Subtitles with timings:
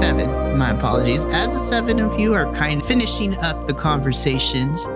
[0.00, 4.88] seven, my apologies, as the seven of you are kind of finishing up the conversations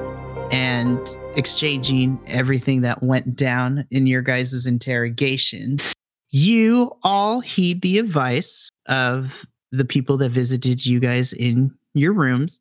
[1.37, 5.92] exchanging everything that went down in your guys' interrogations,
[6.30, 12.61] you all heed the advice of the people that visited you guys in your rooms.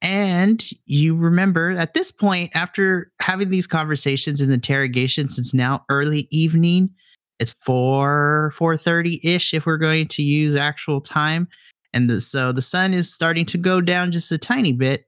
[0.00, 6.26] And you remember at this point, after having these conversations and interrogations, it's now early
[6.30, 6.90] evening.
[7.38, 11.48] It's four four thirty ish if we're going to use actual time,
[11.92, 15.06] and the, so the sun is starting to go down just a tiny bit.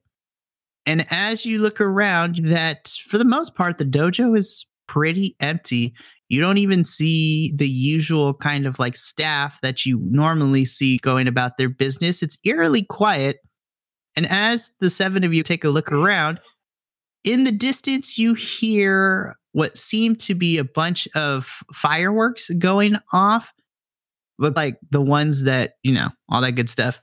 [0.86, 5.94] And as you look around, that for the most part the dojo is pretty empty.
[6.28, 11.28] You don't even see the usual kind of like staff that you normally see going
[11.28, 12.22] about their business.
[12.22, 13.38] It's eerily quiet.
[14.16, 16.40] And as the seven of you take a look around,
[17.24, 23.52] in the distance, you hear what seem to be a bunch of fireworks going off,
[24.38, 27.00] but like the ones that, you know, all that good stuff.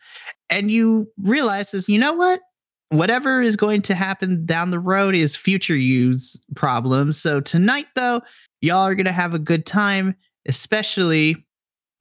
[0.50, 2.40] And you realize you know what?
[2.89, 7.20] Whatever is going to happen down the road is future use problems.
[7.20, 8.22] So tonight, though,
[8.62, 10.16] y'all are going to have a good time,
[10.48, 11.45] especially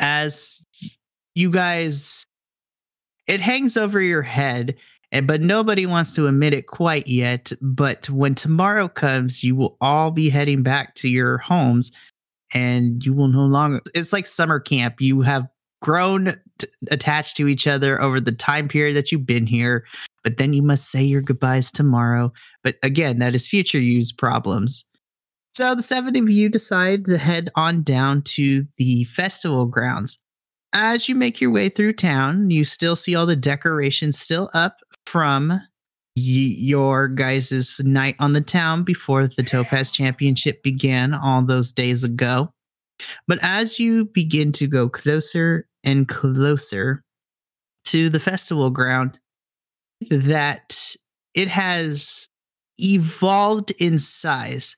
[0.00, 0.64] as
[1.34, 2.27] you guys,
[3.27, 4.77] it hangs over your head
[5.12, 9.77] and but nobody wants to admit it quite yet but when tomorrow comes you will
[9.80, 11.92] all be heading back to your homes
[12.55, 15.46] and you will no longer it's like summer camp you have
[15.80, 19.84] grown t- attached to each other over the time period that you've been here
[20.25, 22.33] but then you must say your goodbyes tomorrow.
[22.62, 24.84] But again that is future use problems.
[25.55, 30.19] So the seven of you decide to head on down to the festival grounds.
[30.73, 34.79] As you make your way through town, you still see all the decorations still up
[35.05, 35.61] from y-
[36.17, 42.51] your guys' night on the town before the Topaz Championship began all those days ago.
[43.29, 47.02] But as you begin to go closer and closer
[47.86, 49.19] to the festival ground,
[50.11, 50.96] that
[51.35, 52.29] it has
[52.79, 54.77] evolved in size.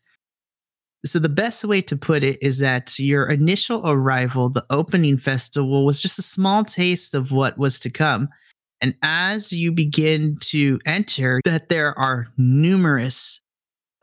[1.04, 5.84] So, the best way to put it is that your initial arrival, the opening festival,
[5.84, 8.28] was just a small taste of what was to come.
[8.80, 13.40] And as you begin to enter, that there are numerous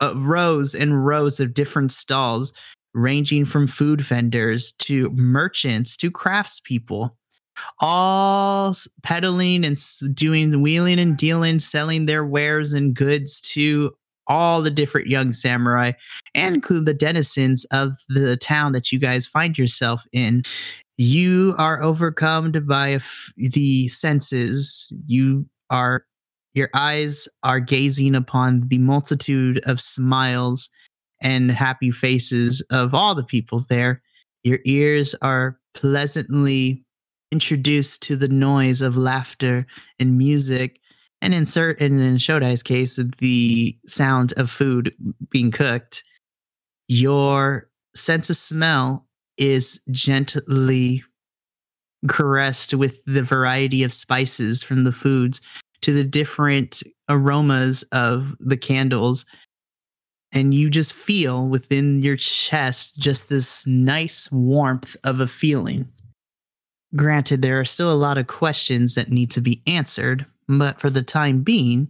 [0.00, 2.52] uh, rows and rows of different stalls,
[2.94, 7.10] ranging from food vendors to merchants to craftspeople,
[7.80, 9.78] all peddling and
[10.14, 13.92] doing the wheeling and dealing, selling their wares and goods to
[14.26, 15.92] all the different young samurai
[16.34, 20.42] and include the denizens of the town that you guys find yourself in.
[20.96, 24.92] You are overcome by f- the senses.
[25.06, 26.04] You are
[26.54, 30.68] your eyes are gazing upon the multitude of smiles
[31.22, 34.02] and happy faces of all the people there.
[34.44, 36.84] Your ears are pleasantly
[37.32, 39.66] introduced to the noise of laughter
[39.98, 40.78] and music
[41.20, 44.94] and in certain in Shotai's case the sound of food
[45.30, 46.04] being cooked
[46.88, 49.06] your sense of smell
[49.38, 51.02] is gently
[52.08, 55.40] caressed with the variety of spices from the foods
[55.82, 59.24] to the different aromas of the candles.
[60.32, 65.88] And you just feel within your chest just this nice warmth of a feeling.
[66.94, 70.90] Granted, there are still a lot of questions that need to be answered, but for
[70.90, 71.88] the time being,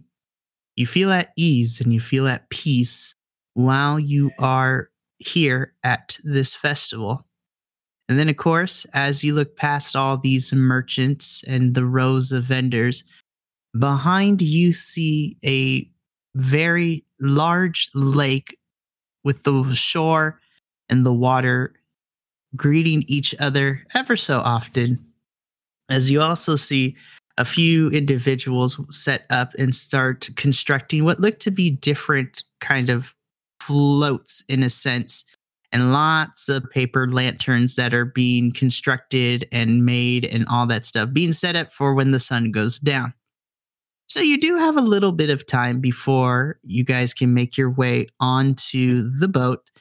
[0.75, 3.13] you feel at ease and you feel at peace
[3.53, 4.87] while you are
[5.17, 7.25] here at this festival.
[8.09, 12.43] And then, of course, as you look past all these merchants and the rows of
[12.43, 13.03] vendors,
[13.77, 15.89] behind you see a
[16.35, 18.57] very large lake
[19.23, 20.39] with the shore
[20.89, 21.73] and the water
[22.55, 25.03] greeting each other ever so often.
[25.89, 26.95] As you also see
[27.37, 33.15] a few individuals set up and start constructing what look to be different kind of
[33.59, 35.25] floats in a sense
[35.71, 41.11] and lots of paper lanterns that are being constructed and made and all that stuff
[41.11, 43.13] being set up for when the sun goes down.
[44.07, 47.71] So you do have a little bit of time before you guys can make your
[47.71, 49.71] way onto the boat.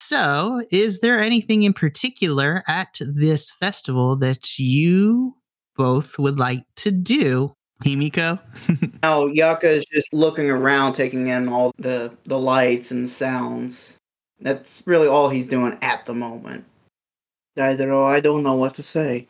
[0.00, 5.34] So, is there anything in particular at this festival that you
[5.76, 7.54] both would like to do?
[7.84, 8.40] Himiko?
[9.02, 13.98] Now oh, Yaka is just looking around, taking in all the the lights and sounds.
[14.40, 16.64] That's really all he's doing at the moment.
[17.56, 19.26] Guys, oh, I don't know what to say.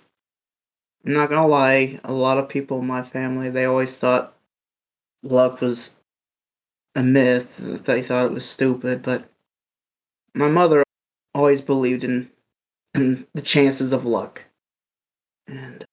[1.06, 4.36] I'm not gonna lie, a lot of people in my family, they always thought
[5.22, 5.94] luck was
[6.96, 7.56] a myth.
[7.58, 9.28] They thought it was stupid, but
[10.36, 10.84] my mother
[11.34, 12.30] always believed in,
[12.94, 14.44] in the chances of luck.
[15.48, 15.84] And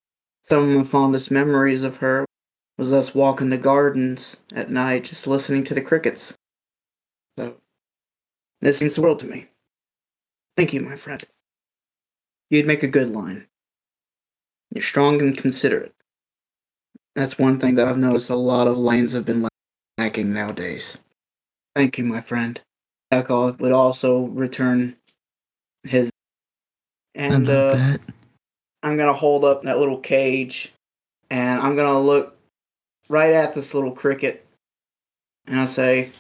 [0.44, 2.26] some of my fondest memories of her
[2.78, 6.36] was us walking the gardens at night just listening to the crickets.
[7.38, 7.56] So,
[8.62, 9.48] this means the world to me.
[10.58, 11.24] Thank you, my friend.
[12.50, 13.48] You'd make a good Lion.
[14.72, 15.96] You're strong and considerate.
[17.16, 19.48] That's one thing that I've noticed a lot of Lions have been
[19.98, 20.98] lacking nowadays.
[21.76, 22.60] Thank you, my friend.
[23.14, 24.96] Echo would also return
[25.84, 26.10] his.
[27.16, 27.78] And uh,
[28.82, 30.74] I'm gonna hold up that little cage,
[31.30, 32.36] and I'm gonna look
[33.08, 34.46] right at this little cricket,
[35.48, 36.12] and I say,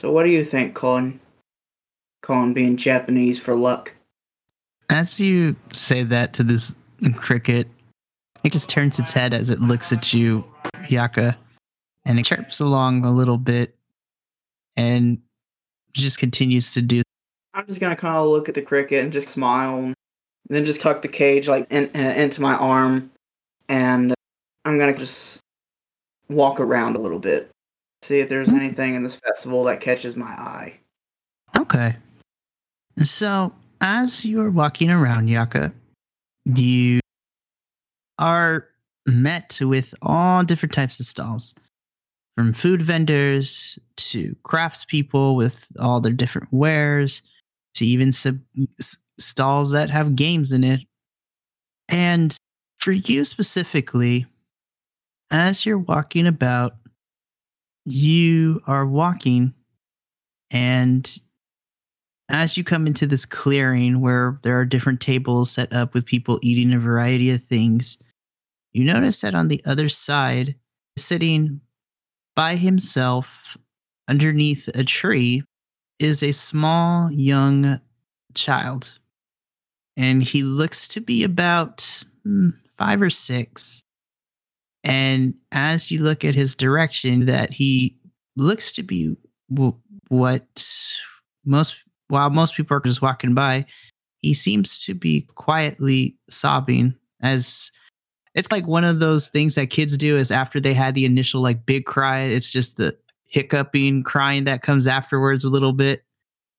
[0.00, 1.18] "So, what do you think, Koun?
[2.24, 3.94] Koun being Japanese for luck."
[4.88, 6.74] As you say that to this
[7.14, 7.68] cricket,
[8.44, 10.44] it just turns its head as it looks at you,
[10.88, 11.36] Yaka,
[12.06, 13.76] and it chirps along a little bit,
[14.76, 15.20] and
[15.94, 17.02] just continues to do.
[17.54, 19.94] I'm just gonna kind of look at the cricket and just smile, and
[20.48, 23.10] then just tuck the cage like in, uh, into my arm,
[23.68, 24.14] and
[24.64, 25.40] I'm gonna just
[26.28, 27.50] walk around a little bit,
[28.02, 30.78] see if there's anything in this festival that catches my eye.
[31.56, 31.96] Okay.
[32.98, 35.72] So as you're walking around, Yaka,
[36.44, 37.00] you
[38.18, 38.68] are
[39.06, 41.54] met with all different types of stalls
[42.36, 47.22] from food vendors to craftspeople with all their different wares
[47.74, 48.42] to even some
[49.18, 50.80] stalls that have games in it.
[51.88, 52.36] And
[52.78, 54.26] for you specifically,
[55.30, 56.76] as you're walking about,
[57.84, 59.52] you are walking,
[60.50, 61.18] and
[62.28, 66.38] as you come into this clearing where there are different tables set up with people
[66.42, 68.00] eating a variety of things,
[68.72, 70.54] you notice that on the other side,
[70.96, 71.60] sitting
[72.34, 73.56] by himself
[74.08, 75.42] underneath a tree,
[75.98, 77.80] is a small young
[78.34, 78.98] child.
[79.96, 83.84] And he looks to be about hmm, five or six.
[84.84, 87.96] And as you look at his direction, that he
[88.36, 89.14] looks to be
[90.08, 90.64] what
[91.44, 91.76] most,
[92.08, 93.64] while most people are just walking by,
[94.18, 97.70] he seems to be quietly sobbing as
[98.34, 101.42] it's like one of those things that kids do is after they had the initial
[101.42, 102.96] like big cry, it's just the
[103.26, 106.04] hiccuping crying that comes afterwards a little bit.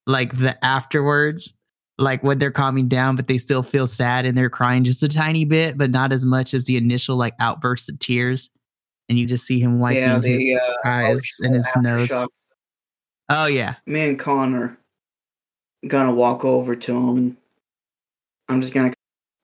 [0.06, 1.58] Like the afterwards,
[1.98, 5.08] like when they're calming down, but they still feel sad and they're crying just a
[5.08, 8.50] tiny bit, but not as much as the initial like outburst of tears.
[9.10, 12.08] And you just see him wiping yeah, the, his uh, eyes and his nose.
[12.08, 12.30] Shock.
[13.30, 13.76] Oh yeah.
[13.86, 14.78] Me and Connor
[15.88, 17.38] gonna walk over to him.
[18.50, 18.94] I'm just gonna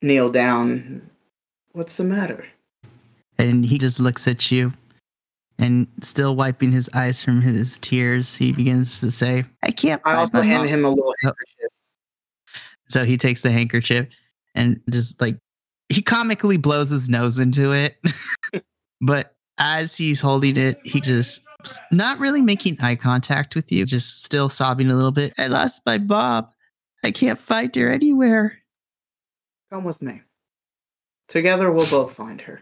[0.02, 1.09] kneel down
[1.74, 2.45] What's the matter?
[3.38, 4.74] And he just looks at you
[5.60, 10.01] and still wiping his eyes from his tears, he begins to say, I can't.
[10.06, 11.13] I also hand him a little oh.
[11.21, 11.69] handkerchief.
[12.88, 14.07] So he takes the handkerchief
[14.56, 15.38] and just like
[15.89, 17.98] he comically blows his nose into it.
[19.01, 21.42] but as he's holding it, he just
[21.92, 25.33] not really making eye contact with you, just still sobbing a little bit.
[25.38, 26.50] I lost my Bob.
[27.04, 28.60] I can't find her anywhere.
[29.72, 30.22] Come with me.
[31.29, 32.62] Together we'll both find her.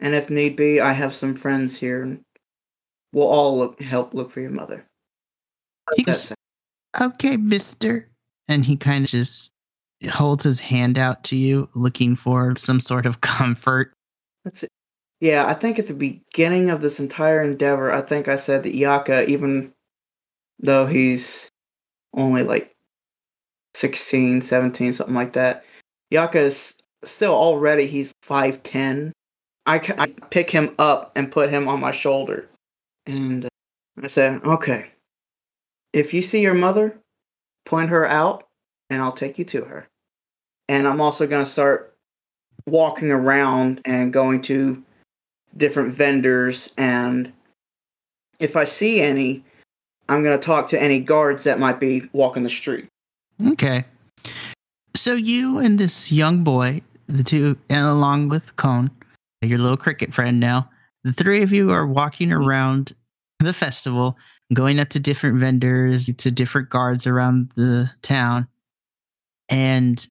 [0.00, 2.22] And if need be, I have some friends here and
[3.12, 4.86] we'll all look, help look for your mother.
[7.00, 8.08] Okay, mister.
[8.48, 9.52] And he kind of just
[10.10, 13.92] holds his hand out to you, looking for some sort of comfort.
[14.44, 14.70] That's it.
[15.20, 18.74] Yeah, I think at the beginning of this entire endeavor, I think I said that
[18.74, 19.72] Yaka, even
[20.60, 21.48] though he's
[22.12, 22.72] only like
[23.74, 25.64] 16, 17, something like that,
[26.10, 29.12] Yaka is still already he's 5'10.
[29.66, 32.48] I, I pick him up and put him on my shoulder.
[33.06, 33.48] And uh,
[34.02, 34.90] I said, okay,
[35.92, 36.98] if you see your mother,
[37.64, 38.44] point her out
[38.90, 39.88] and I'll take you to her.
[40.68, 41.94] And I'm also going to start
[42.66, 44.82] walking around and going to
[45.56, 46.72] different vendors.
[46.76, 47.32] And
[48.38, 49.44] if I see any,
[50.08, 52.86] I'm going to talk to any guards that might be walking the street.
[53.44, 53.84] Okay.
[54.96, 58.90] So you and this young boy the two, and along with Cone,
[59.42, 60.70] your little cricket friend now,
[61.04, 62.92] the three of you are walking around
[63.38, 64.16] the festival,
[64.54, 68.48] going up to different vendors, to different guards around the town.
[69.50, 70.04] And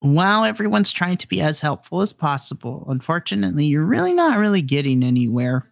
[0.00, 5.02] while everyone's trying to be as helpful as possible, unfortunately, you're really not really getting
[5.02, 5.68] anywhere.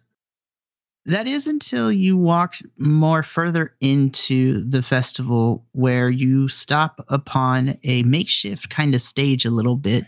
[1.07, 8.03] That is until you walk more further into the festival where you stop upon a
[8.03, 10.03] makeshift kind of stage a little bit.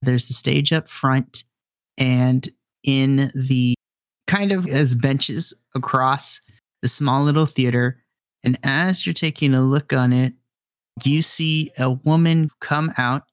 [0.00, 1.44] There's a stage up front,
[1.98, 2.48] and
[2.82, 3.74] in the
[4.26, 6.40] kind of as benches across
[6.80, 8.02] the small little theater.
[8.42, 10.32] And as you're taking a look on it,
[11.04, 13.24] you see a woman come out.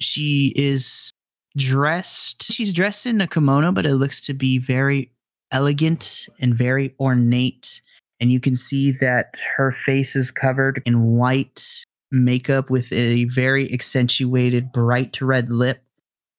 [0.00, 1.12] She is
[1.56, 5.12] dressed, she's dressed in a kimono, but it looks to be very
[5.54, 7.80] elegant and very ornate.
[8.20, 13.72] And you can see that her face is covered in white makeup with a very
[13.72, 15.82] accentuated bright red lip.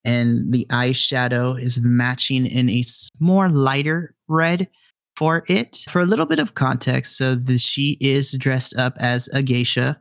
[0.03, 2.83] And the eyeshadow is matching in a
[3.19, 4.67] more lighter red
[5.15, 5.85] for it.
[5.89, 9.99] For a little bit of context, so the, she is dressed up as a geisha.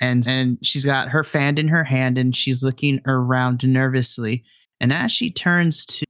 [0.00, 4.44] And, and she's got her fan in her hand and she's looking around nervously.
[4.80, 6.06] And as she turns to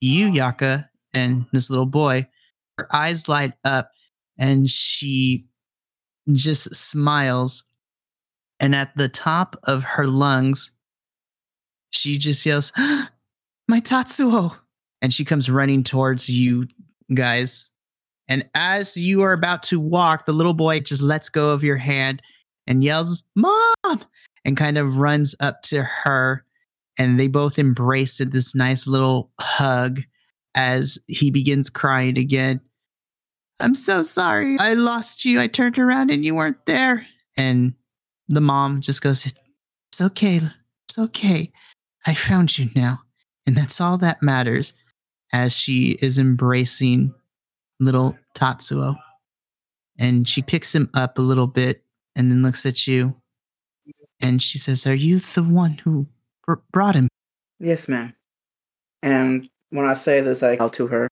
[0.00, 2.26] you, Yaka, and this little boy,
[2.78, 3.90] her eyes light up
[4.38, 5.46] and she
[6.32, 7.64] just smiles.
[8.60, 10.72] And at the top of her lungs,
[11.90, 12.72] she just yells,
[13.68, 14.56] My Tatsuo!
[15.02, 16.66] And she comes running towards you
[17.14, 17.68] guys.
[18.26, 21.76] And as you are about to walk, the little boy just lets go of your
[21.76, 22.22] hand
[22.66, 24.00] and yells, Mom!
[24.46, 26.44] And kind of runs up to her.
[26.98, 30.00] And they both embrace it, this nice little hug
[30.54, 32.60] as he begins crying again.
[33.60, 34.56] I'm so sorry.
[34.58, 35.40] I lost you.
[35.40, 37.06] I turned around and you weren't there.
[37.36, 37.74] And
[38.28, 40.40] the mom just goes, It's okay.
[40.84, 41.52] It's okay.
[42.06, 43.00] I found you now.
[43.46, 44.72] And that's all that matters
[45.32, 47.14] as she is embracing
[47.80, 48.96] little Tatsuo.
[49.98, 51.84] And she picks him up a little bit
[52.16, 53.14] and then looks at you.
[54.20, 56.06] And she says, Are you the one who
[56.46, 57.08] br- brought him?
[57.60, 58.14] Yes, ma'am.
[59.02, 61.08] And when I say this, I call to her.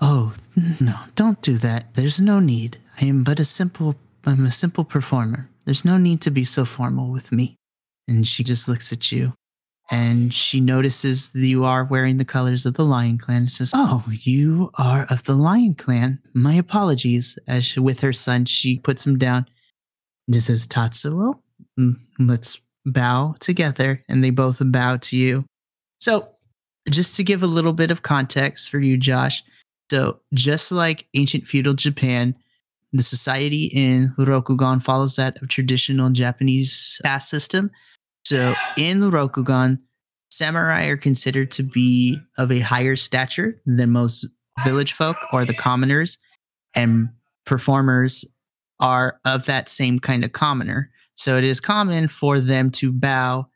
[0.00, 0.34] Oh,
[0.80, 1.94] no, don't do that.
[1.94, 2.78] There's no need.
[3.00, 5.48] I am but a simple I'm a simple performer.
[5.64, 7.56] There's no need to be so formal with me.
[8.06, 9.32] And she just looks at you
[9.90, 13.72] and she notices that you are wearing the colors of the Lion Clan and says,
[13.74, 16.20] Oh, you are of the Lion Clan.
[16.34, 17.38] My apologies.
[17.48, 19.46] As she, with her son, she puts him down
[20.26, 21.40] and just says, Tatsuo,
[21.78, 24.04] mm, let's bow together.
[24.08, 25.44] And they both bow to you.
[26.00, 26.31] So,
[26.90, 29.42] just to give a little bit of context for you, Josh.
[29.90, 32.34] So, just like ancient feudal Japan,
[32.92, 37.70] the society in Rokugan follows that of traditional Japanese caste system.
[38.24, 39.78] So in Rokugan,
[40.30, 44.26] samurai are considered to be of a higher stature than most
[44.64, 46.18] village folk or the commoners,
[46.74, 47.08] and
[47.46, 48.24] performers
[48.80, 50.90] are of that same kind of commoner.
[51.14, 53.46] So it is common for them to bow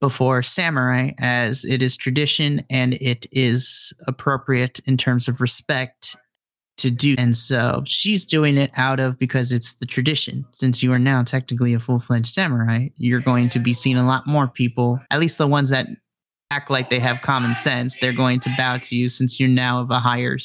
[0.00, 6.16] before samurai as it is tradition and it is appropriate in terms of respect
[6.76, 7.14] to do.
[7.16, 10.44] And so she's doing it out of because it's the tradition.
[10.50, 14.06] Since you are now technically a full fledged samurai, you're going to be seeing a
[14.06, 15.86] lot more people, at least the ones that
[16.50, 19.80] act like they have common sense, they're going to bow to you since you're now
[19.80, 20.36] of a higher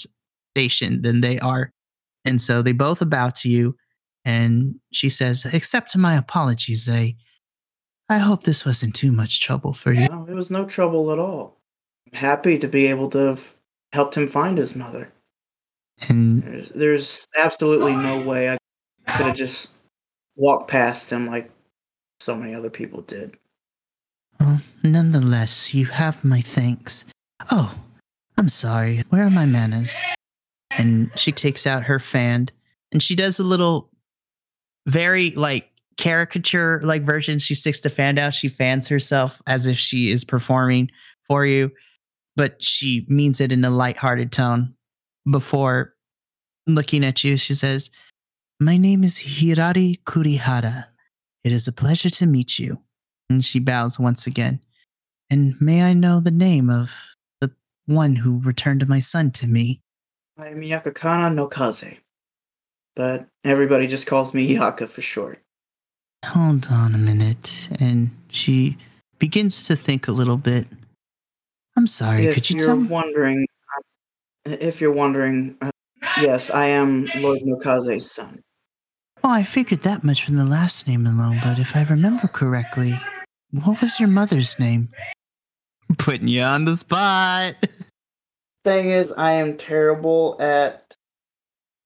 [0.55, 1.72] station than they are.
[2.25, 3.75] And so they both bow to you.
[4.24, 7.15] And she says, Accept my apologies, Zay.
[8.12, 10.10] I hope this wasn't too much trouble for you.
[10.10, 11.56] No, it was no trouble at all.
[12.12, 13.56] I'm happy to be able to have
[13.94, 15.10] helped him find his mother.
[16.10, 18.58] And There's, there's absolutely no way I
[19.08, 19.70] could have just
[20.36, 21.51] walked past him like
[22.20, 23.38] so many other people did.
[24.41, 27.06] well, nonetheless, you have my thanks.
[27.50, 27.74] Oh,
[28.38, 29.03] I'm sorry.
[29.08, 29.98] Where are my manners?
[30.72, 32.50] And she takes out her fan
[32.91, 33.89] and she does a little
[34.86, 35.71] very like
[36.01, 37.38] caricature like version.
[37.38, 38.34] She sticks fan out.
[38.34, 40.89] She fans herself as if she is performing
[41.27, 41.72] for you,
[42.36, 44.74] but she means it in a lighthearted tone.
[45.29, 45.93] Before
[46.65, 47.91] looking at you, she says,
[48.60, 50.86] My name is Hirari Kurihara.
[51.43, 52.77] It is a pleasure to meet you.
[53.29, 54.60] And she bows once again.
[55.29, 56.91] And may I know the name of
[57.41, 57.51] the
[57.86, 59.81] one who returned my son to me?
[60.39, 62.00] I am Yakakana no Kaze.
[62.96, 65.41] But everybody just calls me Yaka for short.
[66.25, 67.70] Hold on a minute.
[67.80, 68.78] And she
[69.20, 70.68] begins to think a little bit.
[71.78, 72.88] I'm sorry, if could you you're tell me?
[72.88, 73.48] wondering,
[74.46, 75.72] if you're wondering, uh,
[76.20, 78.42] yes, I am Lord Nokaze's son.
[79.24, 82.96] Oh, I figured that much from the last name alone, but if I remember correctly,
[83.51, 84.90] what was your mother's name?
[85.98, 87.54] Putting you on the spot.
[88.63, 90.96] Thing is, I am terrible at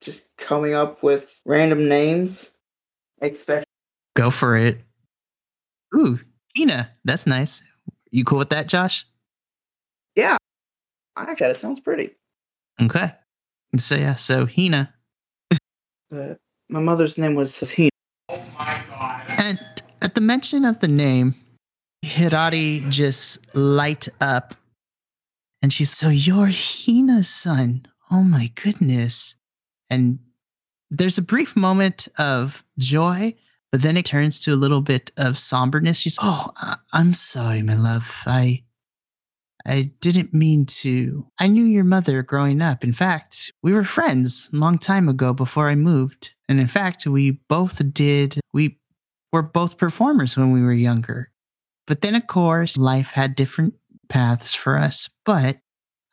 [0.00, 2.50] just coming up with random names,
[3.20, 3.65] especially.
[4.16, 4.80] Go for it.
[5.94, 6.18] Ooh,
[6.54, 7.62] Tina, that's nice.
[8.10, 9.06] You cool with that, Josh?
[10.14, 10.36] Yeah,
[11.16, 12.10] I actually, that sounds pretty.
[12.80, 13.12] Okay.
[13.76, 14.92] So yeah, so Hina.
[16.10, 16.34] Uh,
[16.68, 17.90] my mother's name was Hina.
[18.30, 19.24] Oh my god.
[19.38, 19.58] And
[20.02, 21.34] at the mention of the name,
[22.04, 24.54] Hirari just light up
[25.62, 27.86] and she's so you're Hina's son.
[28.10, 29.34] Oh my goodness.
[29.90, 30.20] And
[30.90, 33.34] there's a brief moment of joy,
[33.76, 35.98] but then it turns to a little bit of somberness.
[35.98, 36.50] She's, oh,
[36.94, 38.10] I'm sorry, my love.
[38.24, 38.64] I
[39.66, 41.26] I didn't mean to.
[41.38, 42.84] I knew your mother growing up.
[42.84, 46.34] In fact, we were friends a long time ago before I moved.
[46.48, 48.78] And in fact, we both did, we
[49.30, 51.30] were both performers when we were younger.
[51.86, 53.74] But then, of course, life had different
[54.08, 55.10] paths for us.
[55.26, 55.58] But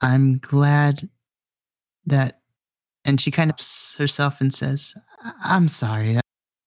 [0.01, 0.99] I'm glad
[2.07, 2.41] that,
[3.05, 3.55] and she kind of
[3.97, 4.97] herself and says,
[5.45, 6.19] I'm sorry.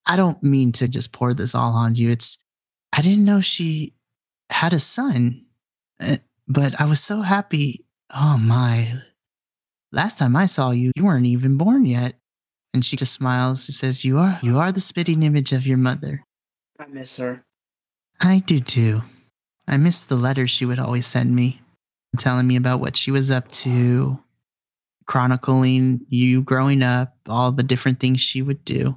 [0.07, 2.11] I don't mean to just pour this all on you.
[2.11, 2.39] It's,
[2.93, 3.95] I didn't know she
[4.51, 5.45] had a son.
[6.01, 6.17] Uh,
[6.49, 7.85] but I was so happy.
[8.15, 8.89] Oh my.
[9.93, 12.19] Last time I saw you, you weren't even born yet.
[12.73, 13.65] And she just smiles.
[13.65, 16.23] She says, You are you are the spitting image of your mother.
[16.79, 17.45] I miss her.
[18.21, 19.03] I do too.
[19.67, 21.61] I miss the letters she would always send me,
[22.19, 24.23] telling me about what she was up to,
[25.07, 28.97] chronicling you growing up, all the different things she would do.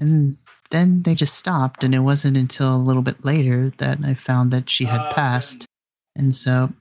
[0.00, 0.38] And
[0.70, 4.50] then they just stopped, and it wasn't until a little bit later that I found
[4.50, 5.66] that she had ah, passed.
[6.16, 6.72] And so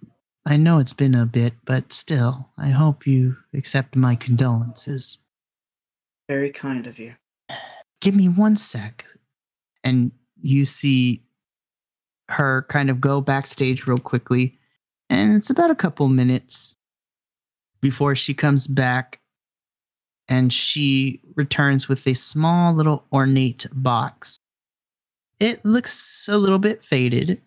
[0.48, 5.18] I know it's been a bit, but still, I hope you accept my condolences.
[6.30, 7.16] Very kind of you.
[8.00, 9.06] Give me one sec.
[9.84, 10.12] And
[10.42, 11.22] you see
[12.30, 14.58] her kind of go backstage real quickly.
[15.10, 16.78] And it's about a couple minutes
[17.82, 19.19] before she comes back
[20.30, 24.38] and she returns with a small little ornate box.
[25.40, 27.42] It looks a little bit faded.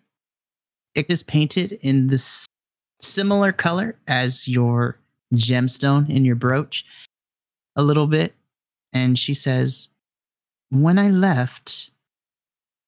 [0.93, 2.45] It is painted in this
[2.99, 4.99] similar color as your
[5.33, 6.85] gemstone in your brooch,
[7.75, 8.35] a little bit.
[8.91, 9.87] And she says,
[10.69, 11.91] When I left,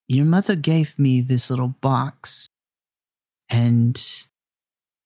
[0.08, 2.48] your mother gave me this little box,
[3.50, 4.00] and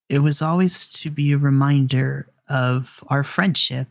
[0.10, 3.88] it was always to be a reminder of our friendship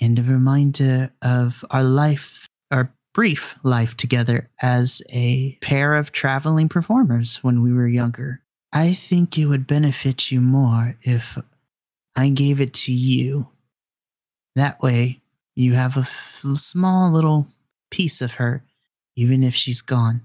[0.00, 6.68] and a reminder of our life, our brief life together as a pair of traveling
[6.68, 8.40] performers when we were younger.
[8.72, 11.38] I think it would benefit you more if
[12.14, 13.48] I gave it to you.
[14.54, 15.20] That way,
[15.56, 17.48] you have a f- small little
[17.90, 18.62] piece of her,
[19.16, 20.22] even if she's gone.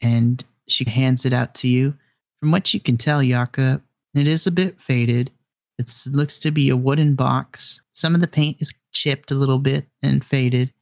[0.00, 1.96] And she hands it out to you.
[2.40, 3.80] From what you can tell, Yaka,
[4.14, 5.30] it is a bit faded.
[5.78, 7.82] It looks to be a wooden box.
[7.92, 10.72] Some of the paint is chipped a little bit and faded.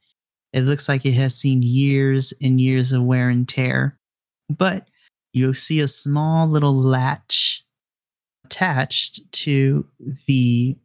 [0.53, 3.99] It looks like it has seen years and years of wear and tear.
[4.57, 4.89] But
[5.33, 7.65] you see a small little latch
[8.45, 9.85] attached to
[10.27, 10.77] the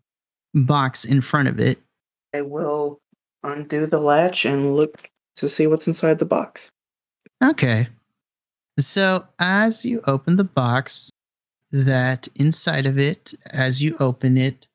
[0.55, 1.79] box in front of it.
[2.33, 2.99] I will
[3.43, 6.71] undo the latch and look to see what's inside the box.
[7.43, 7.87] Okay.
[8.79, 11.11] So as you open the box,
[11.71, 14.67] that inside of it, as you open it,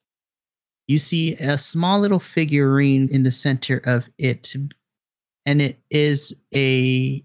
[0.87, 4.53] you see a small little figurine in the center of it.
[5.45, 7.23] And it is a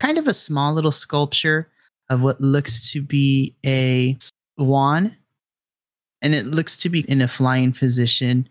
[0.00, 1.68] kind of a small little sculpture
[2.10, 4.16] of what looks to be a
[4.58, 5.16] swan.
[6.20, 8.48] And it looks to be in a flying position.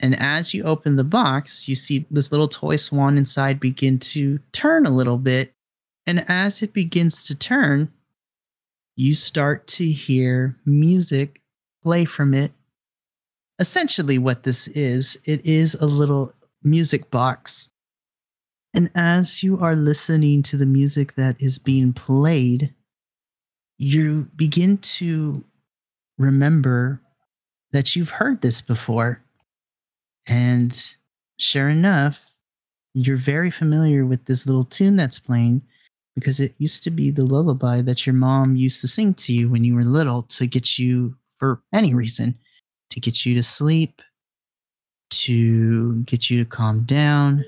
[0.00, 4.38] And as you open the box, you see this little toy swan inside begin to
[4.52, 5.52] turn a little bit.
[6.06, 7.92] And as it begins to turn,
[8.96, 11.40] you start to hear music
[11.82, 12.52] play from it.
[13.58, 17.70] Essentially, what this is, it is a little music box.
[18.74, 22.72] And as you are listening to the music that is being played,
[23.78, 25.44] you begin to
[26.18, 27.00] remember
[27.72, 29.22] that you've heard this before.
[30.28, 30.94] And
[31.38, 32.22] sure enough,
[32.94, 35.62] you're very familiar with this little tune that's playing
[36.14, 39.48] because it used to be the lullaby that your mom used to sing to you
[39.48, 42.36] when you were little to get you, for any reason,
[42.90, 44.02] to get you to sleep,
[45.10, 47.44] to get you to calm down,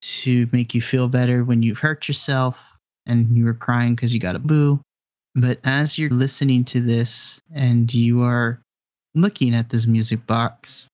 [0.00, 4.20] to make you feel better when you've hurt yourself and you were crying because you
[4.20, 4.80] got a boo.
[5.34, 8.60] But as you're listening to this and you are
[9.14, 10.88] looking at this music box,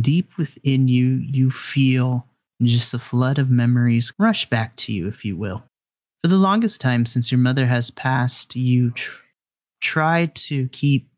[0.00, 2.26] deep within you, you feel
[2.62, 5.64] just a flood of memories rush back to you, if you will.
[6.22, 9.20] For the longest time since your mother has passed, you tr-
[9.80, 11.08] tried to keep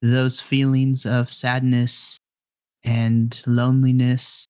[0.00, 2.18] those feelings of sadness
[2.84, 4.46] and loneliness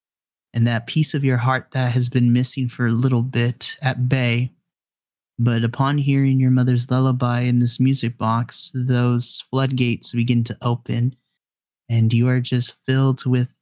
[0.52, 4.08] and that piece of your heart that has been missing for a little bit at
[4.08, 4.52] bay.
[5.38, 11.16] But upon hearing your mother's lullaby in this music box, those floodgates begin to open
[11.88, 13.59] and you are just filled with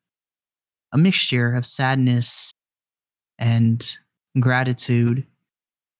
[0.93, 2.53] a mixture of sadness
[3.39, 3.99] and
[4.41, 5.27] gratitude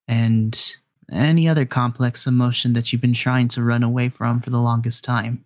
[0.07, 0.77] and
[1.11, 5.03] any other complex emotion that you've been trying to run away from for the longest
[5.03, 5.43] time.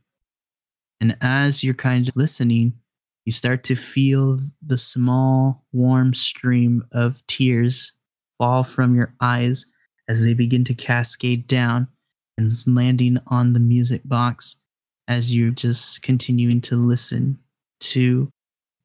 [0.99, 2.73] And as you're kind of listening,
[3.25, 7.93] you start to feel the small, warm stream of tears
[8.37, 9.65] fall from your eyes
[10.09, 11.87] as they begin to cascade down
[12.37, 14.57] and landing on the music box
[15.07, 17.37] as you're just continuing to listen
[17.79, 18.29] to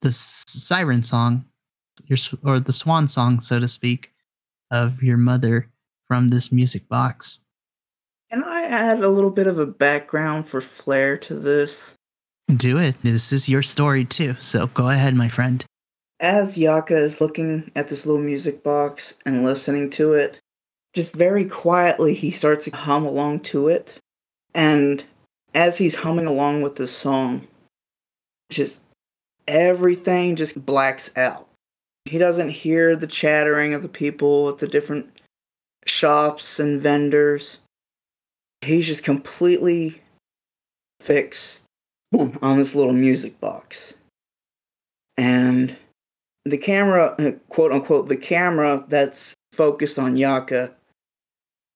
[0.02, 1.44] the siren song
[2.06, 4.12] your or the swan song so to speak
[4.70, 5.70] of your mother
[6.06, 7.44] from this music box.
[8.30, 11.94] Can i add a little bit of a background for flair to this?
[12.54, 12.94] Do it.
[13.02, 15.64] This is your story too so go ahead my friend.
[16.20, 20.40] As yaka is looking at this little music box and listening to it
[20.94, 23.98] just very quietly he starts to hum along to it.
[24.54, 25.04] And
[25.54, 27.46] as he's humming along with this song
[28.50, 28.80] just
[29.48, 31.48] everything just blacks out.
[32.04, 35.10] He doesn't hear the chattering of the people at the different
[35.86, 37.58] shops and vendors.
[38.62, 40.00] He's just completely
[41.00, 41.64] fixed
[42.14, 43.96] on this little music box.
[45.16, 45.76] And
[46.44, 47.16] the camera
[47.48, 50.72] quote unquote the camera that's focused on yaka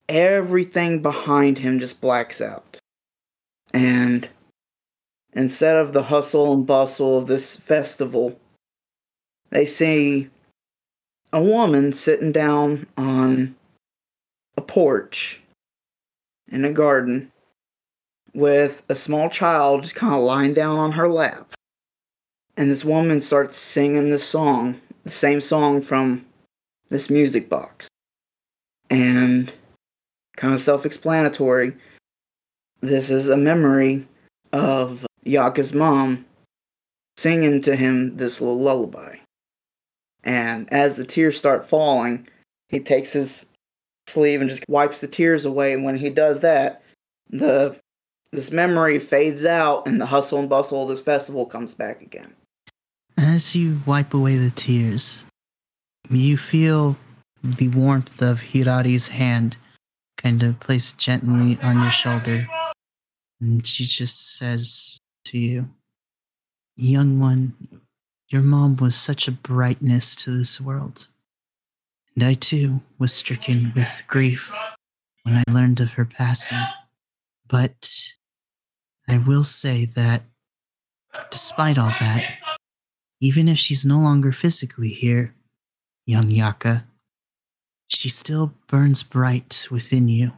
[0.08, 2.78] everything behind him just blacks out.
[3.72, 4.28] And
[5.32, 8.38] instead of the hustle and bustle of this festival,
[9.50, 10.30] they see
[11.32, 13.54] a woman sitting down on
[14.56, 15.40] a porch
[16.50, 17.32] in a garden
[18.34, 21.52] with a small child just kind of lying down on her lap.
[22.56, 26.26] And this woman starts singing this song, the same song from
[26.88, 27.88] this music box.
[28.90, 29.52] And
[30.36, 31.74] kind of self explanatory.
[32.80, 34.06] This is a memory
[34.52, 36.24] of Yaka's mom
[37.16, 39.16] singing to him this little lullaby.
[40.24, 42.26] And as the tears start falling,
[42.68, 43.46] he takes his
[44.06, 45.72] sleeve and just wipes the tears away.
[45.72, 46.82] And when he does that,
[47.30, 47.78] the
[48.32, 52.32] this memory fades out and the hustle and bustle of this festival comes back again.
[53.18, 55.26] As you wipe away the tears,
[56.08, 56.96] you feel
[57.42, 59.58] the warmth of Hirari's hand
[60.16, 62.46] kind of placed gently on your shoulder.
[63.40, 65.68] And she just says to you,
[66.76, 67.54] Young one,
[68.28, 71.08] your mom was such a brightness to this world.
[72.14, 74.52] And I too was stricken with grief
[75.22, 76.58] when I learned of her passing.
[77.46, 78.14] But
[79.06, 80.22] I will say that
[81.30, 82.38] despite all that,
[83.20, 85.34] even if she's no longer physically here,
[86.06, 86.84] young Yaka,
[87.88, 90.32] she still burns bright within you.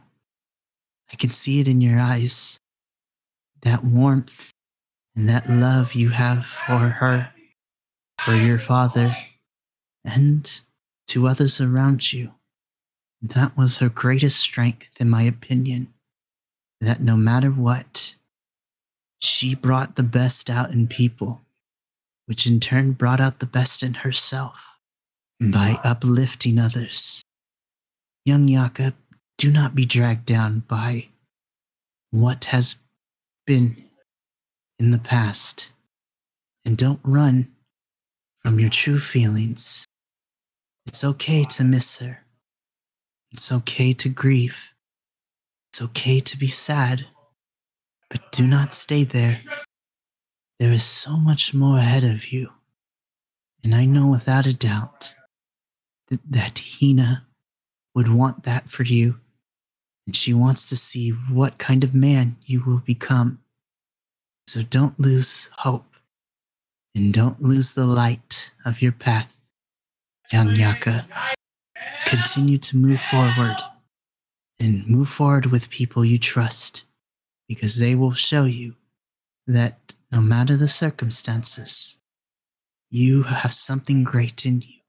[1.11, 2.59] I can see it in your eyes.
[3.61, 4.51] That warmth
[5.15, 7.31] and that love you have for her,
[8.23, 9.15] for your father,
[10.03, 10.61] and
[11.07, 12.31] to others around you.
[13.21, 15.93] That was her greatest strength, in my opinion.
[16.81, 18.15] That no matter what,
[19.19, 21.41] she brought the best out in people,
[22.25, 24.59] which in turn brought out the best in herself
[25.39, 25.87] by mm-hmm.
[25.87, 27.23] uplifting others
[28.25, 28.93] Young Yaka,
[29.37, 31.09] do not be dragged down by
[32.09, 32.77] what has
[33.45, 33.77] been
[34.79, 35.71] in the past.
[36.65, 37.47] And don't run
[38.41, 39.85] from your true feelings.
[40.87, 42.19] It's okay to miss her.
[43.31, 44.73] It's okay to grieve.
[45.71, 47.05] It's okay to be sad.
[48.09, 49.41] But do not stay there.
[50.59, 52.49] There is so much more ahead of you.
[53.63, 55.15] And I know without a doubt
[56.09, 57.25] that, that Hina
[57.93, 59.19] would want that for you.
[60.07, 63.39] And she wants to see what kind of man you will become.
[64.55, 65.97] So don't lose hope
[66.95, 69.41] and don't lose the light of your path,
[70.31, 71.05] young Yaka.
[72.05, 73.57] Continue to move forward
[74.61, 76.85] and move forward with people you trust
[77.49, 78.75] because they will show you
[79.45, 81.97] that no matter the circumstances,
[82.89, 84.79] you have something great in you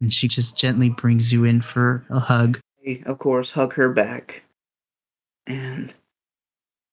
[0.00, 2.58] and she just gently brings you in for a hug.
[3.04, 4.44] Of course, hug her back.
[5.46, 5.92] And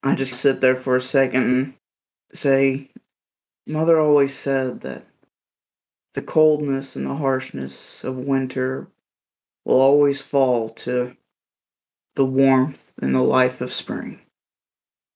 [0.02, 1.74] I just sit there for a second and
[2.32, 2.90] say,
[3.66, 5.06] Mother always said that
[6.14, 8.88] the coldness and the harshness of winter
[9.64, 11.16] will always fall to
[12.14, 14.20] the warmth and the life of spring.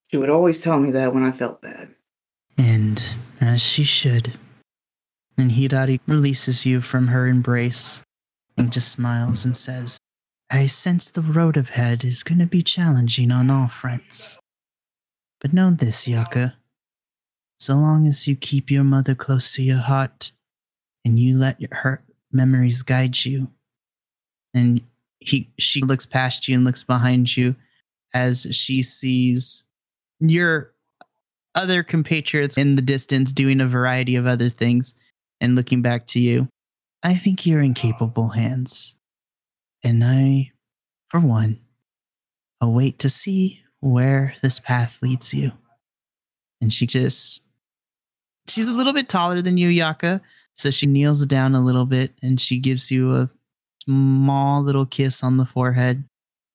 [0.08, 1.94] She would always tell me that when I felt bad.
[2.56, 3.02] And
[3.40, 4.34] as she should
[5.36, 8.02] and Hirari releases you from her embrace
[8.56, 9.98] and just smiles and says,
[10.50, 14.38] I sense the road ahead is going to be challenging on all fronts.
[15.44, 16.56] But know this, Yaka.
[17.58, 20.32] so long as you keep your mother close to your heart
[21.04, 22.02] and you let her
[22.32, 23.50] memories guide you.
[24.54, 24.80] And
[25.20, 27.56] he she looks past you and looks behind you
[28.14, 29.66] as she sees
[30.18, 30.72] your
[31.54, 34.94] other compatriots in the distance doing a variety of other things
[35.42, 36.48] and looking back to you.
[37.02, 38.96] I think you're in capable hands.
[39.82, 40.52] And I,
[41.10, 41.60] for one,
[42.62, 45.52] await to see where this path leads you.
[46.60, 47.46] And she just,
[48.48, 50.22] she's a little bit taller than you, Yaka.
[50.54, 53.30] So she kneels down a little bit and she gives you a
[53.84, 56.04] small little kiss on the forehead.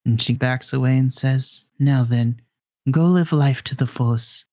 [0.06, 2.42] And she backs away and says, Now then,
[2.90, 4.48] go live life to the fullest.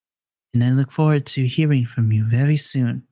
[0.53, 3.05] And I look forward to hearing from you very soon.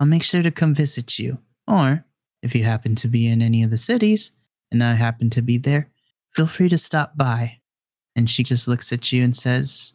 [0.00, 1.38] I'll make sure to come visit you.
[1.68, 2.04] Or,
[2.42, 4.32] if you happen to be in any of the cities
[4.72, 5.90] and I happen to be there,
[6.34, 7.60] feel free to stop by.
[8.16, 9.94] And she just looks at you and says,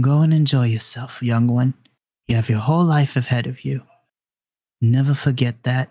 [0.00, 1.74] Go and enjoy yourself, young one.
[2.26, 3.82] You have your whole life ahead of you.
[4.80, 5.90] Never forget that.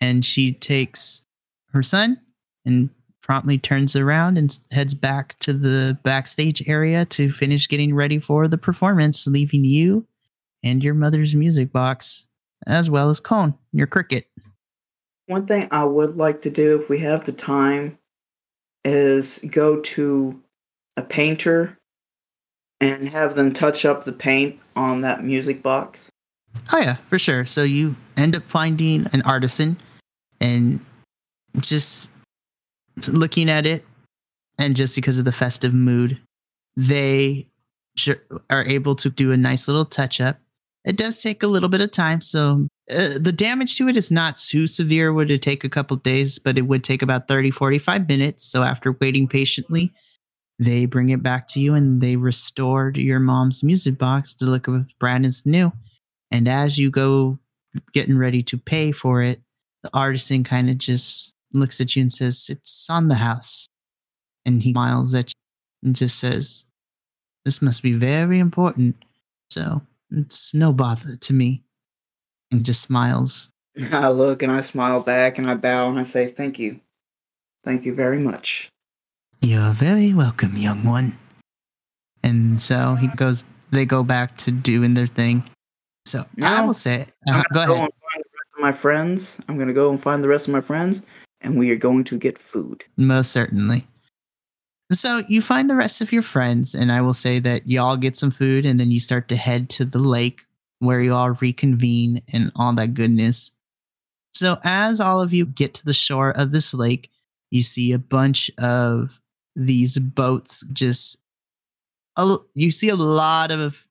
[0.00, 1.24] And she takes
[1.72, 2.20] her son
[2.64, 2.90] and
[3.22, 8.46] promptly turns around and heads back to the backstage area to finish getting ready for
[8.46, 10.06] the performance, leaving you
[10.62, 12.26] and your mother's music box,
[12.66, 14.26] as well as Cone, your cricket.
[15.26, 17.98] One thing I would like to do if we have the time
[18.84, 20.40] is go to
[20.96, 21.76] a painter
[22.80, 26.10] and have them touch up the paint on that music box.
[26.72, 27.44] Oh yeah, for sure.
[27.44, 29.76] So you end up finding an artisan
[30.40, 30.80] and
[31.60, 32.10] just
[33.08, 33.84] looking at it
[34.58, 36.18] and just because of the festive mood,
[36.76, 37.46] they
[38.50, 40.38] are able to do a nice little touch up.
[40.84, 44.12] It does take a little bit of time, so uh, the damage to it is
[44.12, 45.12] not too severe.
[45.12, 48.44] Would it take a couple days, but it would take about 30, 45 minutes.
[48.44, 49.92] So after waiting patiently,
[50.58, 54.66] they bring it back to you and they restored your mom's music box to look
[54.98, 55.72] brand new.
[56.30, 57.38] And as you go
[57.92, 59.40] getting ready to pay for it,
[59.82, 63.66] the artisan kind of just looks at you and says, It's on the house.
[64.44, 66.64] And he smiles at you and just says,
[67.44, 68.96] This must be very important.
[69.50, 71.62] So it's no bother to me.
[72.50, 73.50] And just smiles.
[73.92, 76.80] I look and I smile back and I bow and I say, Thank you.
[77.64, 78.70] Thank you very much.
[79.42, 81.16] You're very welcome, young one.
[82.22, 85.44] And so he goes, they go back to doing their thing.
[86.06, 87.90] So now, I will say, uh, go, go ahead.
[87.90, 89.40] find the rest of my friends.
[89.48, 91.02] I'm going to go and find the rest of my friends,
[91.40, 92.84] and we are going to get food.
[92.96, 93.86] Most certainly.
[94.92, 98.16] So you find the rest of your friends, and I will say that y'all get
[98.16, 100.42] some food, and then you start to head to the lake
[100.78, 103.52] where you all reconvene and all that goodness.
[104.34, 107.10] So as all of you get to the shore of this lake,
[107.50, 109.20] you see a bunch of
[109.56, 111.22] these boats just
[112.54, 113.84] you see a lot of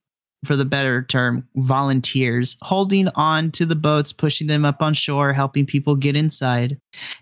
[0.46, 5.34] for the better term volunteers holding on to the boats pushing them up on shore
[5.34, 6.80] helping people get inside.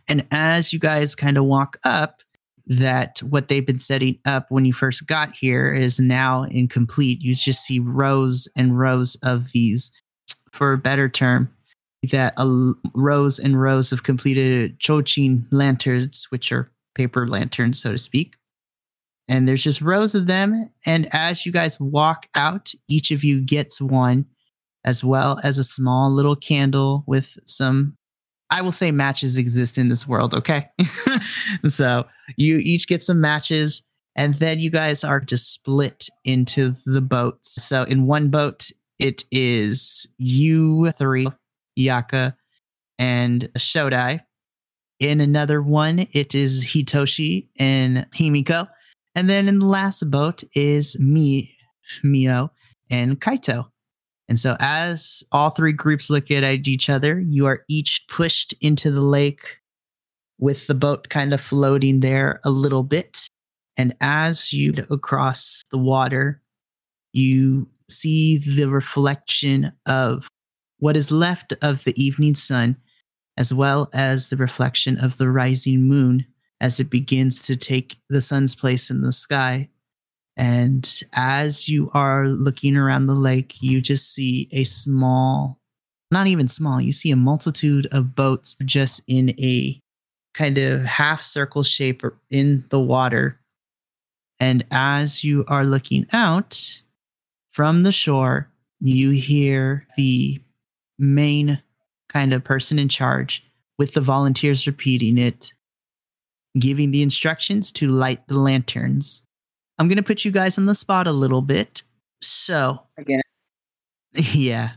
[0.08, 2.22] And as you guys kind of walk up
[2.66, 7.22] that what they've been setting up when you first got here is now incomplete.
[7.22, 9.92] You just see rows and rows of these
[10.52, 11.54] for a better term
[12.12, 17.98] that uh, rows and rows of completed chochin lanterns, which are paper lanterns, so to
[17.98, 18.36] speak.
[19.30, 20.54] And there's just rows of them.
[20.86, 24.26] And as you guys walk out, each of you gets one,
[24.84, 27.96] as well as a small little candle with some,
[28.50, 30.68] I will say matches exist in this world, okay?
[31.68, 33.84] so you each get some matches.
[34.16, 37.64] And then you guys are just split into the boats.
[37.64, 41.28] So in one boat, it is you three
[41.76, 42.36] Yaka,
[43.00, 44.22] and Shotai.
[45.04, 48.70] In another one, it is Hitoshi and Himiko.
[49.13, 51.58] And then in the last boat is me,
[52.06, 52.52] Miyo,
[52.89, 53.68] and Kaito.
[54.30, 58.92] And so as all three groups look at each other, you are each pushed into
[58.92, 59.60] the lake
[60.39, 63.28] with the boat kind of floating there a little bit.
[63.76, 66.42] And as you across the water,
[67.12, 70.30] you see the reflection of
[70.80, 72.78] what is left of the evening sun,
[73.38, 76.26] as well as the reflection of the rising moon
[76.62, 79.69] as it begins to take the sun's place in the sky.
[80.38, 85.60] And as you are looking around the lake, you just see a small,
[86.10, 89.80] not even small, you see a multitude of boats just in a
[90.34, 93.39] kind of half circle shape in the water.
[94.39, 96.82] And as you are looking out
[97.52, 100.41] from the shore, you hear the
[100.98, 101.62] main
[102.13, 103.43] kind of person in charge
[103.78, 105.52] with the volunteers repeating it,
[106.60, 109.26] giving the instructions to light the lanterns.
[109.80, 111.82] I'm going to put you guys on the spot a little bit.
[112.21, 113.21] So, again,
[114.13, 114.71] yeah.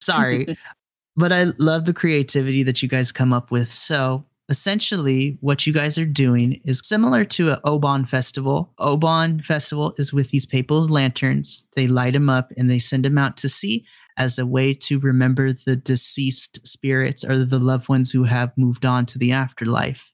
[0.00, 0.56] Sorry.
[1.16, 3.70] but I love the creativity that you guys come up with.
[3.70, 8.72] So essentially what you guys are doing is similar to an Obon festival.
[8.78, 11.66] Obon festival is with these papal lanterns.
[11.74, 13.84] They light them up and they send them out to sea
[14.18, 18.84] as a way to remember the deceased spirits or the loved ones who have moved
[18.84, 20.12] on to the afterlife.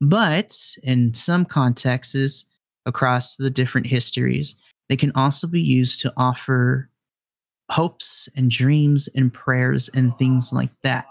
[0.00, 2.44] But in some contexts
[2.84, 4.54] across the different histories,
[4.88, 6.90] they can also be used to offer
[7.70, 11.06] hopes and dreams and prayers and things like that.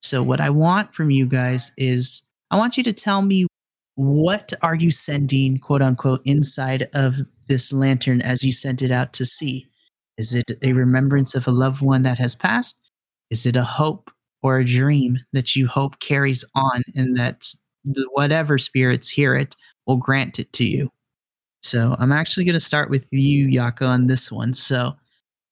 [0.00, 3.46] So what I want from you guys is I want you to tell me
[3.94, 7.16] what are you sending quote unquote inside of
[7.48, 9.66] this lantern as you sent it out to sea?
[10.18, 12.80] Is it a remembrance of a loved one that has passed?
[13.30, 14.10] Is it a hope
[14.42, 17.46] or a dream that you hope carries on and that
[17.84, 20.90] the, whatever spirits hear it will grant it to you?
[21.62, 24.52] So I'm actually going to start with you, Yaka, on this one.
[24.52, 24.94] So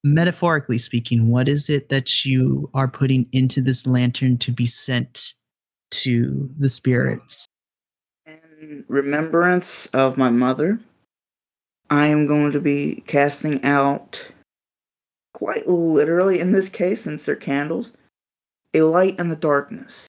[0.03, 5.35] metaphorically speaking, what is it that you are putting into this lantern to be sent
[5.93, 7.47] to the spirits?
[8.27, 10.81] In remembrance of my mother,
[11.91, 14.29] I am going to be casting out,
[15.41, 17.95] quite literally in this case, since they're candles,
[18.75, 20.07] a light in the darkness.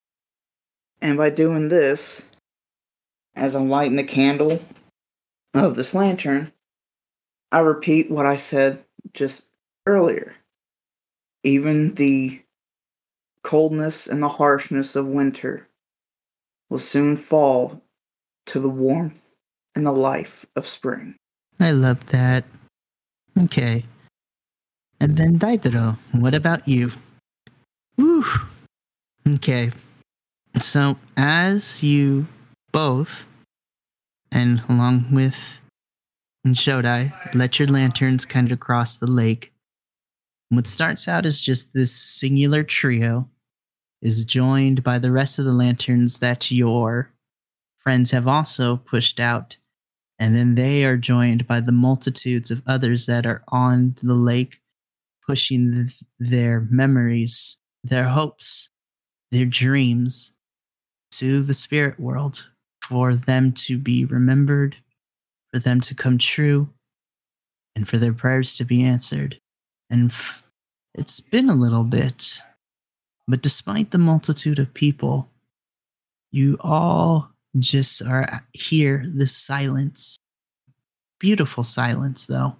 [1.01, 2.27] And by doing this,
[3.33, 4.61] as I'm lighting the candle
[5.53, 6.51] of this lantern,
[7.49, 9.47] I repeat what I said just
[9.87, 10.35] earlier.
[11.45, 12.41] Even the
[13.41, 15.69] coldness and the harshness of winter
[16.69, 17.81] will soon fall
[18.47, 19.27] to the warmth
[19.75, 21.15] and the life of spring.
[21.57, 22.43] I love that.
[23.41, 23.85] Okay.
[25.01, 26.91] And then Dadairo, what about you?
[27.97, 28.23] Woo.
[29.27, 29.71] Okay.
[30.59, 32.27] So as you
[32.71, 33.25] both,
[34.31, 35.59] and along with
[36.45, 39.51] Shotai, let your lanterns kind of cross the lake,
[40.49, 43.27] what starts out as just this singular trio
[44.03, 47.11] is joined by the rest of the lanterns that your
[47.79, 49.57] friends have also pushed out.
[50.19, 54.60] And then they are joined by the multitudes of others that are on the lake,
[55.31, 58.69] pushing th- their memories, their hopes,
[59.31, 60.35] their dreams
[61.09, 62.49] to the spirit world
[62.83, 64.75] for them to be remembered,
[65.53, 66.67] for them to come true,
[67.77, 69.39] and for their prayers to be answered.
[69.89, 70.45] And f-
[70.95, 72.43] it's been a little bit,
[73.25, 75.29] but despite the multitude of people,
[76.33, 80.17] you all just are here, this silence.
[81.21, 82.57] Beautiful silence, though,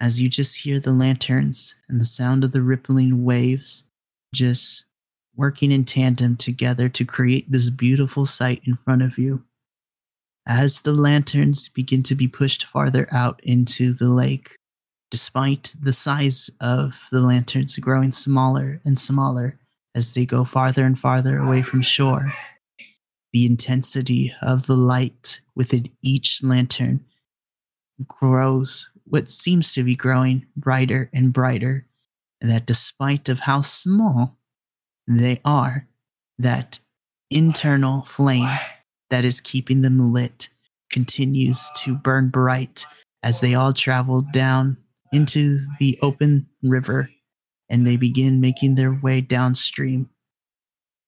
[0.00, 3.86] as you just hear the lanterns and the sound of the rippling waves
[4.34, 4.86] just
[5.36, 9.44] working in tandem together to create this beautiful sight in front of you.
[10.46, 14.56] As the lanterns begin to be pushed farther out into the lake,
[15.10, 19.58] despite the size of the lanterns growing smaller and smaller
[19.94, 22.32] as they go farther and farther away from shore,
[23.32, 27.04] the intensity of the light within each lantern
[28.08, 31.86] grows what seems to be growing brighter and brighter
[32.40, 34.38] that despite of how small
[35.06, 35.86] they are
[36.38, 36.80] that
[37.30, 38.48] internal flame
[39.10, 40.48] that is keeping them lit
[40.90, 42.86] continues to burn bright
[43.22, 44.76] as they all travel down
[45.12, 47.10] into the open river
[47.68, 50.08] and they begin making their way downstream.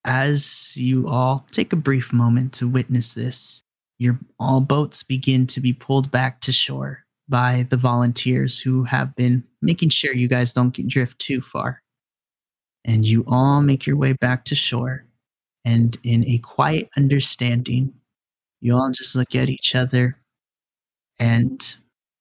[0.05, 3.63] As you all take a brief moment to witness this,
[3.99, 7.02] your all boats begin to be pulled back to shore
[7.33, 11.83] by the volunteers who have been making sure you guys don't get drift too far.
[12.85, 15.07] And you all make your way back to shore.
[15.65, 17.95] And in a quiet understanding,
[18.61, 20.19] you all just look at each other
[21.19, 21.75] and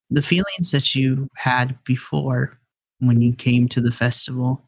[0.10, 2.58] the feelings that you had before
[3.00, 4.62] when you came to the festival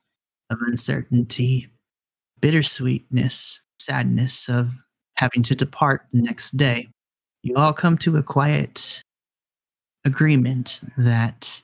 [0.49, 1.67] of uncertainty,
[2.41, 4.71] bittersweetness, sadness of
[5.17, 6.87] having to depart the next day,
[7.43, 9.01] you all come to a quiet
[10.05, 11.61] agreement that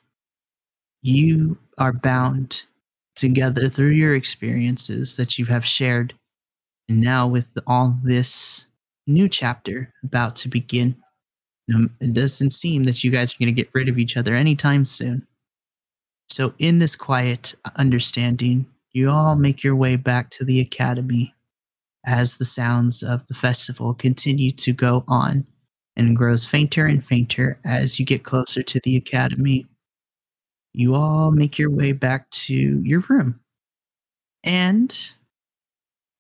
[1.01, 2.65] you are bound
[3.15, 6.13] together through your experiences that you have shared.
[6.87, 8.67] And now, with all this
[9.07, 10.95] new chapter about to begin,
[11.73, 14.35] um, it doesn't seem that you guys are going to get rid of each other
[14.35, 15.27] anytime soon.
[16.29, 21.35] So, in this quiet understanding, you all make your way back to the academy
[22.05, 25.45] as the sounds of the festival continue to go on
[25.99, 29.67] and grows fainter and fainter as you get closer to the academy.
[30.73, 33.37] You all make your way back to your room.
[34.45, 34.97] And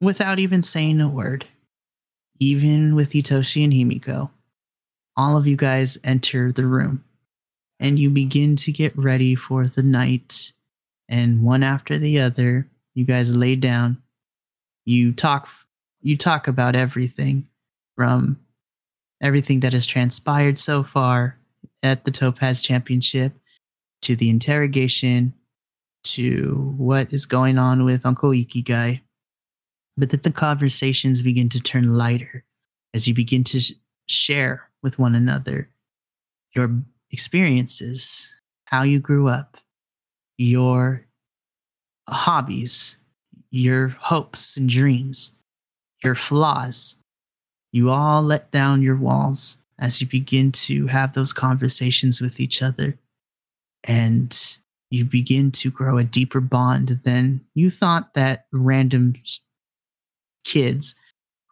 [0.01, 1.45] without even saying a word,
[2.39, 4.29] even with Hitoshi and Himiko,
[5.15, 7.01] all of you guys enter the room
[7.79, 10.51] and you begin to get ready for the night
[11.07, 14.01] and one after the other, you guys lay down.
[14.85, 15.47] You talk
[16.01, 17.47] you talk about everything
[17.95, 18.37] from
[19.21, 21.37] everything that has transpired so far
[21.83, 23.33] at the Topaz Championship
[24.01, 25.33] to the interrogation
[26.03, 29.01] to what is going on with Uncle Ikigai.
[29.97, 32.45] But that the conversations begin to turn lighter
[32.93, 33.73] as you begin to sh-
[34.07, 35.69] share with one another
[36.55, 36.71] your
[37.11, 39.57] experiences, how you grew up,
[40.37, 41.05] your
[42.09, 42.97] hobbies,
[43.51, 45.35] your hopes and dreams,
[46.03, 46.98] your flaws.
[47.71, 52.61] You all let down your walls as you begin to have those conversations with each
[52.61, 52.97] other.
[53.83, 54.37] And
[54.89, 59.15] you begin to grow a deeper bond than you thought that random
[60.43, 60.95] kids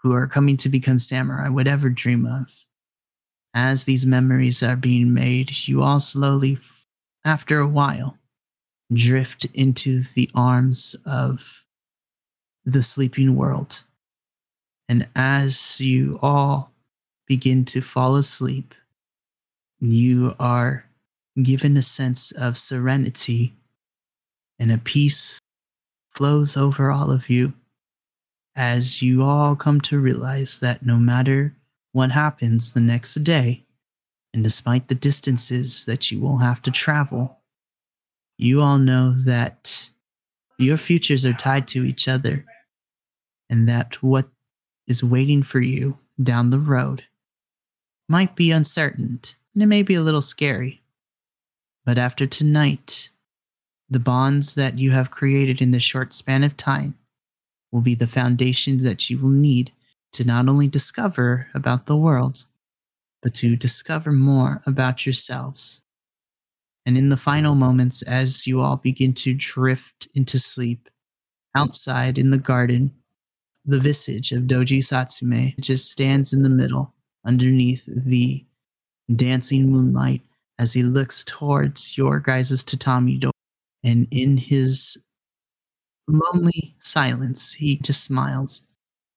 [0.01, 2.51] who are coming to become samurai would ever dream of.
[3.53, 6.57] As these memories are being made, you all slowly,
[7.25, 8.17] after a while,
[8.93, 11.65] drift into the arms of
[12.65, 13.83] the sleeping world.
[14.89, 16.71] And as you all
[17.27, 18.73] begin to fall asleep,
[19.79, 20.85] you are
[21.41, 23.53] given a sense of serenity
[24.59, 25.39] and a peace
[26.15, 27.53] flows over all of you
[28.55, 31.53] as you all come to realize that no matter
[31.91, 33.63] what happens the next day,
[34.33, 37.37] and despite the distances that you will have to travel,
[38.37, 39.89] you all know that
[40.57, 42.43] your futures are tied to each other
[43.49, 44.27] and that what
[44.87, 47.03] is waiting for you down the road
[48.09, 49.19] might be uncertain
[49.53, 50.81] and it may be a little scary.
[51.85, 53.09] But after tonight,
[53.89, 56.95] the bonds that you have created in this short span of time
[57.71, 59.71] will be the foundations that you will need
[60.13, 62.45] to not only discover about the world,
[63.21, 65.81] but to discover more about yourselves.
[66.85, 70.89] And in the final moments, as you all begin to drift into sleep,
[71.55, 72.93] outside in the garden,
[73.67, 76.93] the visage of Doji Satsume just stands in the middle
[77.25, 78.43] underneath the
[79.13, 80.21] dancing moonlight
[80.57, 83.33] as he looks towards your guys' tatami door.
[83.83, 84.97] And in his
[86.07, 88.65] lonely silence, he just smiles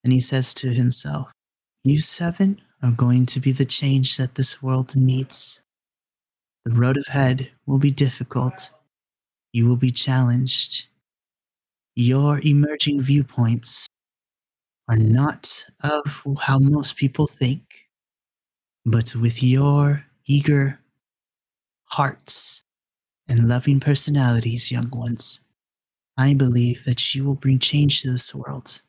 [0.02, 1.30] and he says to himself,
[1.84, 5.62] You seven are going to be the change that this world needs.
[6.64, 8.72] The road ahead will be difficult.
[9.52, 10.88] You will be challenged.
[11.94, 13.86] Your emerging viewpoints
[14.90, 17.62] are not of how most people think,
[18.84, 20.80] but with your eager
[21.84, 22.64] hearts,
[23.28, 25.40] and loving personalities, young ones.
[26.18, 28.82] I believe that you will bring change to this world,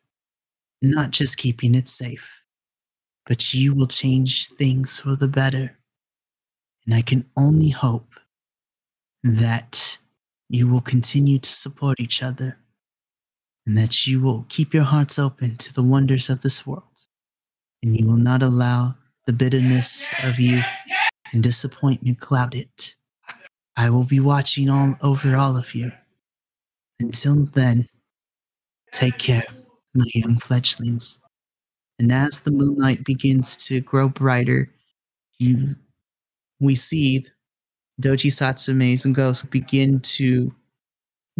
[0.81, 2.41] not just keeping it safe,
[3.25, 5.77] but you will change things for the better.
[6.85, 8.19] And I can only hope
[9.23, 9.97] that
[10.49, 12.57] you will continue to support each other
[13.65, 16.83] and that you will keep your hearts open to the wonders of this world
[17.83, 18.95] and you will not allow
[19.25, 20.65] the bitterness of youth
[21.33, 22.95] and disappointment cloud it.
[23.77, 25.91] I will be watching all over all of you.
[26.99, 27.87] Until then,
[28.91, 29.43] take care,
[29.93, 31.21] my young fledglings.
[31.97, 34.69] And as the moonlight begins to grow brighter,
[35.39, 35.75] you
[36.59, 37.25] we see
[38.01, 40.53] Doji Satsume's and ghosts begin to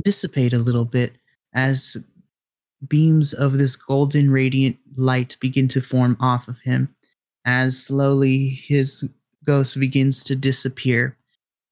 [0.04, 1.16] dissipate a little bit
[1.54, 1.98] as
[2.88, 6.94] beams of this golden radiant light begin to form off of him
[7.46, 9.10] as slowly his
[9.44, 11.18] ghost begins to disappear.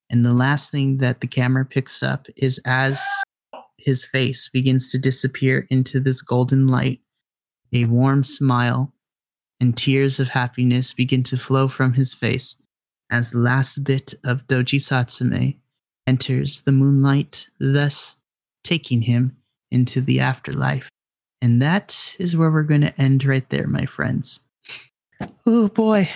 [0.09, 3.03] And the last thing that the camera picks up is as
[3.77, 6.99] his face begins to disappear into this golden light,
[7.71, 8.93] a warm smile
[9.59, 12.61] and tears of happiness begin to flow from his face
[13.11, 15.57] as the last bit of Doji Satsume
[16.07, 18.17] enters the moonlight, thus
[18.63, 19.37] taking him
[19.71, 20.88] into the afterlife.
[21.41, 24.41] And that is where we're going to end right there, my friends.
[25.45, 26.09] Oh boy.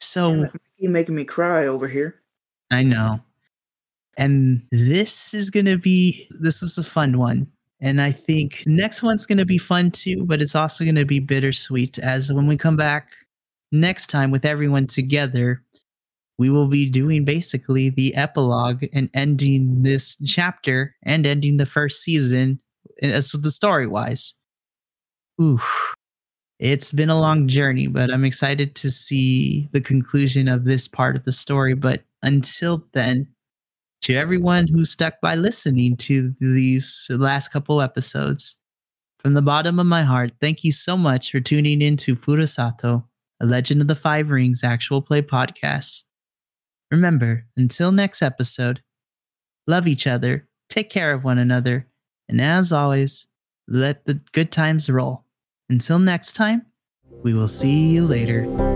[0.00, 2.20] So you're making me cry over here.
[2.70, 3.20] I know.
[4.18, 7.46] And this is going to be, this was a fun one.
[7.80, 11.06] And I think next one's going to be fun too, but it's also going to
[11.06, 13.12] be bittersweet as when we come back
[13.72, 15.62] next time with everyone together,
[16.38, 22.02] we will be doing basically the epilogue and ending this chapter and ending the first
[22.02, 22.60] season
[23.02, 24.34] eh, as with the story wise.
[25.40, 25.60] Ooh,
[26.58, 31.16] it's been a long journey, but I'm excited to see the conclusion of this part
[31.16, 31.72] of the story.
[31.74, 33.26] But until then,
[34.02, 38.56] to everyone who stuck by listening to these last couple episodes,
[39.18, 43.04] from the bottom of my heart, thank you so much for tuning in to Furusato,
[43.40, 46.04] a Legend of the Five Rings actual play podcast.
[46.90, 48.82] Remember, until next episode,
[49.66, 51.86] love each other, take care of one another,
[52.28, 53.28] and as always,
[53.68, 55.24] let the good times roll.
[55.70, 56.66] Until next time,
[57.22, 58.69] we will see you later.